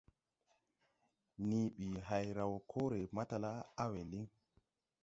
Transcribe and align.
Nii 1.47 1.67
ɓi 1.77 1.89
hay 2.07 2.25
raw 2.37 2.53
koore, 2.69 3.01
matala 3.15 3.51
á 3.81 3.83
a 3.83 3.91
we 3.91 4.01
liŋ. 4.11 4.25